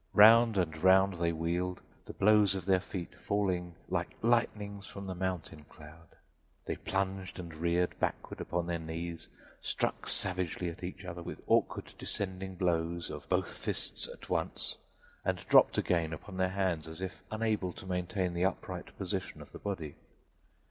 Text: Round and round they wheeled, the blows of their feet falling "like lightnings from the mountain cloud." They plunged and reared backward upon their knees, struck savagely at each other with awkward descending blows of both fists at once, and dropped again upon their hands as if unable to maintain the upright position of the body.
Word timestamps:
Round 0.15 0.57
and 0.57 0.75
round 0.83 1.19
they 1.19 1.31
wheeled, 1.31 1.79
the 2.05 2.13
blows 2.15 2.55
of 2.55 2.65
their 2.65 2.79
feet 2.79 3.19
falling 3.19 3.75
"like 3.87 4.17
lightnings 4.23 4.87
from 4.87 5.05
the 5.05 5.13
mountain 5.13 5.65
cloud." 5.65 6.15
They 6.65 6.77
plunged 6.77 7.37
and 7.37 7.53
reared 7.53 7.99
backward 7.99 8.41
upon 8.41 8.65
their 8.65 8.79
knees, 8.79 9.27
struck 9.61 10.07
savagely 10.07 10.69
at 10.69 10.83
each 10.83 11.05
other 11.05 11.21
with 11.21 11.43
awkward 11.45 11.93
descending 11.99 12.55
blows 12.55 13.11
of 13.11 13.29
both 13.29 13.55
fists 13.55 14.07
at 14.11 14.27
once, 14.27 14.77
and 15.23 15.47
dropped 15.47 15.77
again 15.77 16.13
upon 16.13 16.37
their 16.37 16.49
hands 16.49 16.87
as 16.87 16.99
if 16.99 17.21
unable 17.29 17.71
to 17.73 17.85
maintain 17.85 18.33
the 18.33 18.43
upright 18.45 18.97
position 18.97 19.39
of 19.39 19.51
the 19.51 19.59
body. 19.59 19.97